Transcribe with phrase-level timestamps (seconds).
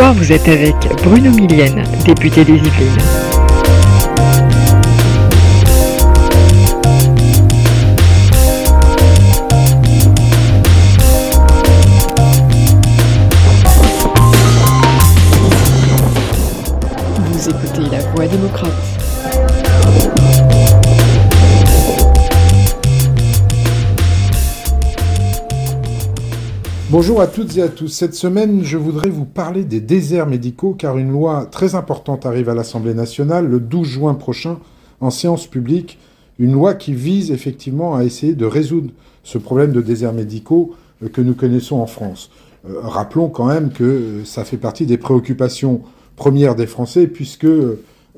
[0.00, 0.74] soir, vous êtes avec
[1.04, 3.39] Bruno Millienne, député des Yvelines.
[26.90, 27.86] Bonjour à toutes et à tous.
[27.86, 32.48] Cette semaine, je voudrais vous parler des déserts médicaux car une loi très importante arrive
[32.48, 34.58] à l'Assemblée nationale le 12 juin prochain
[34.98, 36.00] en séance publique.
[36.40, 38.90] Une loi qui vise effectivement à essayer de résoudre
[39.22, 42.32] ce problème de déserts médicaux euh, que nous connaissons en France.
[42.68, 45.82] Euh, rappelons quand même que euh, ça fait partie des préoccupations
[46.16, 47.46] premières des Français puisque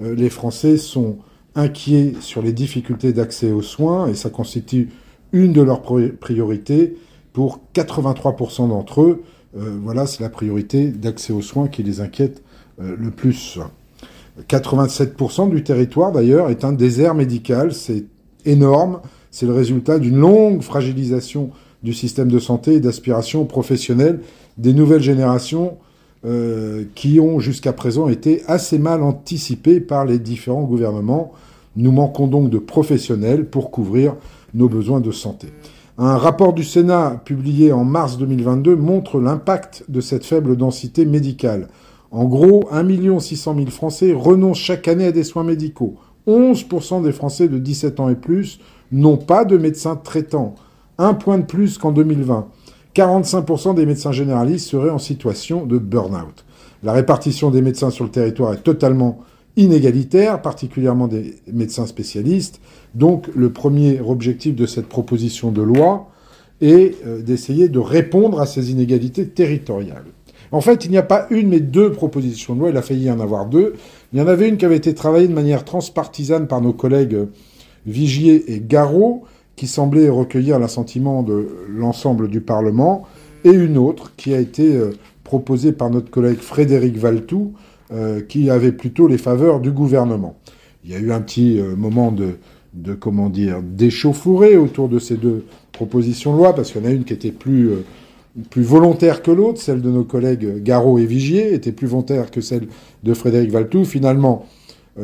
[0.00, 1.18] les Français sont
[1.54, 4.88] inquiets sur les difficultés d'accès aux soins et ça constitue
[5.32, 6.97] une de leurs priorités
[7.33, 9.22] pour 83% d'entre eux,
[9.56, 12.42] euh, voilà, c'est la priorité d'accès aux soins qui les inquiète
[12.80, 13.58] euh, le plus.
[14.48, 17.72] 87% du territoire, d'ailleurs, est un désert médical.
[17.75, 18.05] C'est
[18.47, 19.00] énorme.
[19.30, 21.50] C'est le résultat d'une longue fragilisation
[21.83, 24.20] du système de santé et d'aspiration professionnelle
[24.58, 25.78] des nouvelles générations
[26.25, 31.33] euh, qui ont jusqu'à présent été assez mal anticipées par les différents gouvernements.
[31.77, 34.14] Nous manquons donc de professionnels pour couvrir
[34.55, 35.48] nos besoins de santé.
[36.05, 41.69] Un rapport du Sénat publié en mars 2022 montre l'impact de cette faible densité médicale.
[42.11, 45.94] En gros, 1 600 000 Français renoncent chaque année à des soins médicaux.
[46.27, 48.59] 11% des Français de 17 ans et plus
[48.91, 50.56] n'ont pas de médecin traitant.
[50.98, 52.48] Un point de plus qu'en 2020.
[52.97, 56.44] 45% des médecins généralistes seraient en situation de burn-out.
[56.83, 59.20] La répartition des médecins sur le territoire est totalement
[59.56, 62.61] inégalitaire, particulièrement des médecins spécialistes.
[62.95, 66.09] Donc le premier objectif de cette proposition de loi
[66.61, 70.04] est euh, d'essayer de répondre à ces inégalités territoriales.
[70.53, 72.71] En fait, il n'y a pas une, mais deux propositions de loi.
[72.71, 73.75] Il a failli y en avoir deux.
[74.12, 77.26] Il y en avait une qui avait été travaillée de manière transpartisane par nos collègues
[77.87, 79.25] Vigier et Garot,
[79.56, 83.05] qui semblait recueillir l'assentiment de l'ensemble du Parlement,
[83.44, 84.93] et une autre qui a été euh,
[85.25, 87.72] proposée par notre collègue Frédéric Valtou, euh,
[88.28, 90.36] qui avait plutôt les faveurs du gouvernement.
[90.84, 92.38] Il y a eu un petit euh, moment de,
[92.75, 96.88] de, comment dire, d'échauffourée autour de ces deux propositions de loi, parce qu'il y en
[96.88, 97.84] a une qui était plus, euh,
[98.50, 102.41] plus volontaire que l'autre, celle de nos collègues Garot et Vigier, était plus volontaire que
[102.41, 102.66] celle
[103.02, 103.84] de Frédéric Valtou.
[103.84, 104.47] Finalement,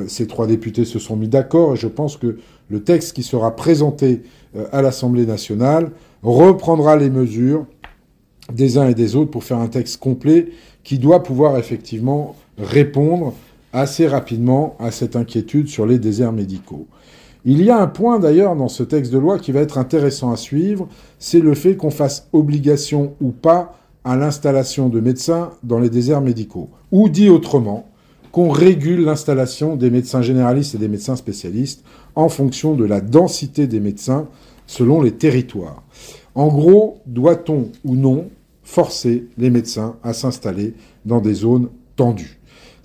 [0.07, 2.39] ces trois députés se sont mis d'accord, et je pense que
[2.69, 4.23] le texte qui sera présenté
[4.73, 7.65] à l'Assemblée nationale reprendra les mesures
[8.53, 10.49] des uns et des autres pour faire un texte complet
[10.85, 13.35] qui doit pouvoir effectivement répondre
[13.73, 16.87] assez rapidement à cette inquiétude sur les déserts médicaux.
[17.45, 20.33] Il y a un point d'ailleurs dans ce texte de loi qui va être intéressant
[20.33, 20.89] à suivre,
[21.19, 26.21] c'est le fait qu'on fasse obligation ou pas à l'installation de médecins dans les déserts
[26.21, 26.71] médicaux.
[26.93, 27.89] Ou dit autrement,
[28.33, 33.67] qu'on régule l'installation des médecins généralistes et des médecins spécialistes en fonction de la densité
[33.67, 34.29] des médecins
[34.67, 35.83] selon les territoires.
[36.35, 38.29] En gros, doit-on ou non
[38.63, 40.75] forcer les médecins à s'installer
[41.07, 42.38] dans des zones tendues?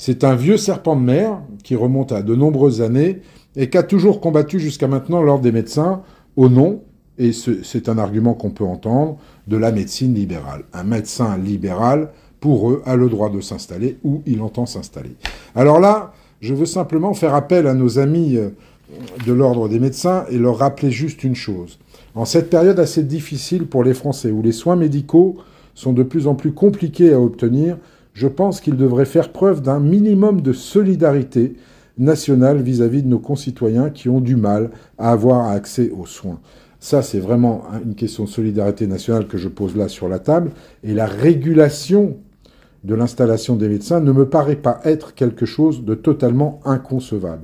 [0.05, 3.21] C'est un vieux serpent de mer qui remonte à de nombreuses années
[3.55, 6.01] et qui a toujours combattu jusqu'à maintenant l'ordre des médecins
[6.35, 6.81] au nom,
[7.17, 9.15] et c'est un argument qu'on peut entendre,
[9.47, 10.65] de la médecine libérale.
[10.73, 12.09] Un médecin libéral,
[12.41, 15.15] pour eux, a le droit de s'installer où il entend s'installer.
[15.55, 16.11] Alors là,
[16.41, 18.49] je veux simplement faire appel à nos amis euh,
[19.25, 21.79] de l'ordre des médecins et leur rappeler juste une chose.
[22.13, 25.37] En cette période assez difficile pour les Français, où les soins médicaux
[25.75, 27.77] sont de plus en plus compliqués à obtenir,
[28.13, 31.55] je pense qu'il devrait faire preuve d'un minimum de solidarité
[31.97, 36.39] nationale vis-à-vis de nos concitoyens qui ont du mal à avoir accès aux soins.
[36.79, 40.51] Ça, c'est vraiment une question de solidarité nationale que je pose là sur la table.
[40.83, 42.17] Et la régulation
[42.83, 47.43] de l'installation des médecins ne me paraît pas être quelque chose de totalement inconcevable.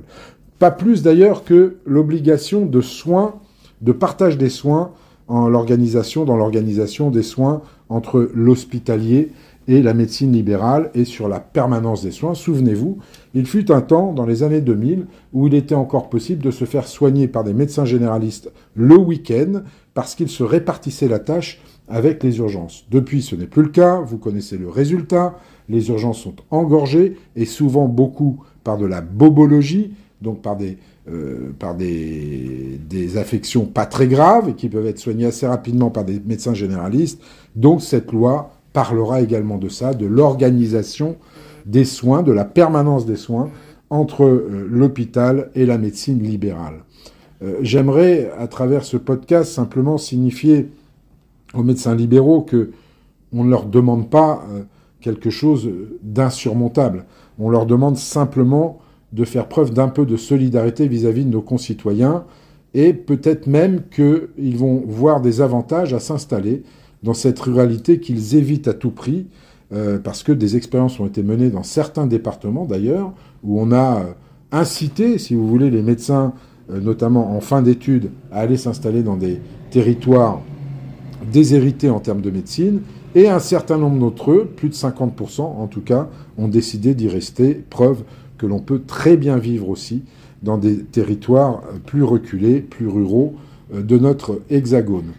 [0.58, 3.36] Pas plus d'ailleurs que l'obligation de soins,
[3.80, 4.92] de partage des soins
[5.26, 9.30] en dans l'organisation des soins entre l'hospitalier
[9.68, 12.34] et la médecine libérale et sur la permanence des soins.
[12.34, 12.98] Souvenez-vous,
[13.34, 16.64] il fut un temps, dans les années 2000, où il était encore possible de se
[16.64, 19.62] faire soigner par des médecins généralistes le week-end
[19.94, 22.86] parce qu'ils se répartissaient la tâche avec les urgences.
[22.90, 25.36] Depuis, ce n'est plus le cas, vous connaissez le résultat,
[25.68, 29.92] les urgences sont engorgées et souvent beaucoup par de la bobologie,
[30.22, 30.78] donc par des,
[31.08, 31.52] euh,
[33.16, 37.20] affections pas très graves et qui peuvent être soignées assez rapidement par des médecins généralistes.
[37.56, 41.16] Donc cette loi parlera également de ça, de l'organisation
[41.66, 43.50] des soins, de la permanence des soins
[43.90, 46.84] entre euh, l'hôpital et la médecine libérale.
[47.42, 50.68] Euh, j'aimerais, à travers ce podcast, simplement signifier
[51.54, 52.70] aux médecins libéraux que
[53.32, 54.44] on ne leur demande pas
[55.00, 55.70] quelque chose
[56.02, 57.04] d'insurmontable.
[57.38, 58.80] On leur demande simplement
[59.12, 62.24] de faire preuve d'un peu de solidarité vis-à-vis de nos concitoyens
[62.74, 66.62] et peut-être même qu'ils vont voir des avantages à s'installer
[67.02, 69.26] dans cette ruralité qu'ils évitent à tout prix,
[69.72, 73.12] euh, parce que des expériences ont été menées dans certains départements d'ailleurs,
[73.44, 74.04] où on a
[74.52, 76.32] incité, si vous voulez, les médecins,
[76.70, 80.40] euh, notamment en fin d'études, à aller s'installer dans des territoires
[81.32, 82.80] déshérités en termes de médecine,
[83.14, 86.08] et un certain nombre d'entre eux, plus de 50% en tout cas,
[86.38, 88.02] ont décidé d'y rester, preuve
[88.38, 90.02] que l'on peut très bien vivre aussi
[90.42, 93.34] dans des territoires plus reculés, plus ruraux
[93.74, 95.12] euh, de notre hexagone.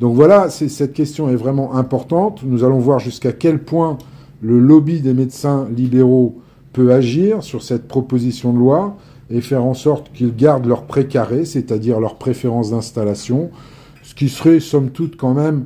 [0.00, 2.42] Donc voilà, cette question est vraiment importante.
[2.44, 3.96] Nous allons voir jusqu'à quel point
[4.42, 6.36] le lobby des médecins libéraux
[6.72, 8.96] peut agir sur cette proposition de loi
[9.30, 13.50] et faire en sorte qu'ils gardent leur précaré, c'est-à-dire leur préférence d'installation,
[14.02, 15.64] ce qui serait somme toute quand même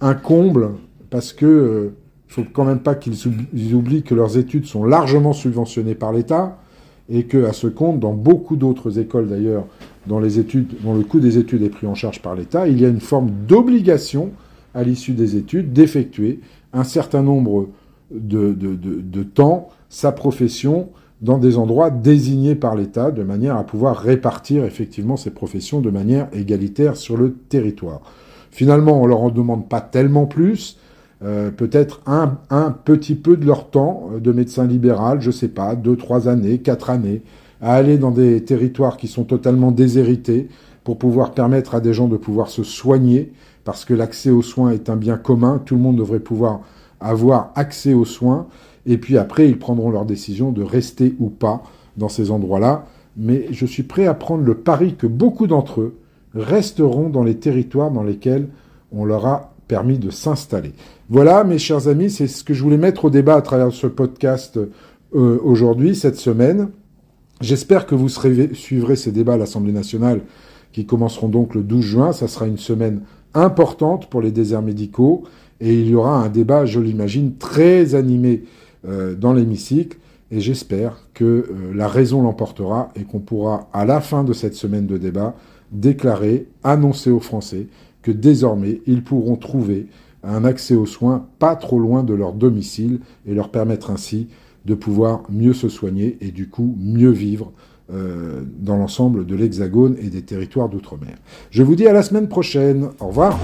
[0.00, 0.70] un comble,
[1.10, 1.94] parce que euh,
[2.28, 6.58] faut quand même pas qu'ils oublient que leurs études sont largement subventionnées par l'État
[7.10, 9.66] et qu'à ce compte, dans beaucoup d'autres écoles d'ailleurs,
[10.06, 12.80] dans les études, dont le coût des études est pris en charge par l'État, il
[12.80, 14.30] y a une forme d'obligation
[14.74, 16.40] à l'issue des études d'effectuer
[16.72, 17.68] un certain nombre
[18.10, 20.88] de, temps sa profession
[21.20, 25.90] dans des endroits désignés par l'État, de manière à pouvoir répartir effectivement ces professions de
[25.90, 28.00] manière égalitaire sur le territoire.
[28.50, 30.78] Finalement, on leur en demande pas tellement plus,
[31.24, 32.36] euh, peut-être un,
[32.84, 36.58] petit peu de leur temps euh, de médecin libéral, je sais pas, deux, trois années,
[36.58, 37.22] quatre années,
[37.62, 40.48] à aller dans des territoires qui sont totalement déshérités
[40.84, 43.32] pour pouvoir permettre à des gens de pouvoir se soigner,
[43.64, 46.60] parce que l'accès aux soins est un bien commun, tout le monde devrait pouvoir
[47.00, 48.48] avoir accès aux soins,
[48.84, 51.62] et puis après, ils prendront leur décision de rester ou pas
[51.96, 52.86] dans ces endroits-là.
[53.16, 55.94] Mais je suis prêt à prendre le pari que beaucoup d'entre eux
[56.34, 58.48] resteront dans les territoires dans lesquels
[58.90, 60.72] on leur a permis de s'installer.
[61.08, 63.86] Voilà, mes chers amis, c'est ce que je voulais mettre au débat à travers ce
[63.86, 64.58] podcast
[65.14, 66.70] euh, aujourd'hui, cette semaine.
[67.42, 70.20] J'espère que vous suivrez ces débats à l'Assemblée nationale
[70.70, 72.12] qui commenceront donc le 12 juin.
[72.12, 73.00] Ça sera une semaine
[73.34, 75.24] importante pour les déserts médicaux
[75.60, 78.44] et il y aura un débat, je l'imagine, très animé
[78.86, 79.98] euh, dans l'hémicycle.
[80.30, 84.54] Et j'espère que euh, la raison l'emportera et qu'on pourra, à la fin de cette
[84.54, 85.34] semaine de débat,
[85.72, 87.66] déclarer, annoncer aux Français
[88.02, 89.88] que désormais ils pourront trouver
[90.22, 94.28] un accès aux soins pas trop loin de leur domicile et leur permettre ainsi
[94.64, 97.52] de pouvoir mieux se soigner et du coup mieux vivre
[97.92, 101.16] euh, dans l'ensemble de l'Hexagone et des territoires d'outre-mer.
[101.50, 102.90] Je vous dis à la semaine prochaine.
[103.00, 103.38] Au revoir.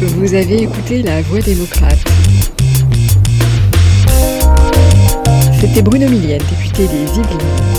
[0.00, 1.98] Vous avez écouté La Voix démocrate.
[5.60, 7.73] C'était Bruno Millienne, député des Yvelines.